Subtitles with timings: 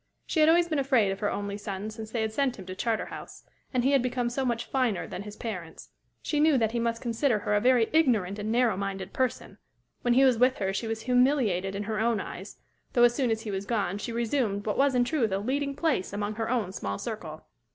[0.25, 2.73] She had always been afraid of her only son since they had sent him to
[2.73, 5.89] Charterhouse, and he had become so much "finer" than his parents.
[6.23, 9.59] She knew that he must consider her a very ignorant and narrow minded person;
[10.01, 12.57] when he was with her she was humiliated in her own eyes,
[12.93, 15.75] though as soon as he was gone she resumed what was in truth a leading
[15.75, 17.45] place among her own small circle.